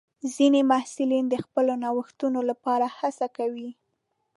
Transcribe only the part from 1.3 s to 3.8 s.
خپلو نوښتونو لپاره هڅه کوي.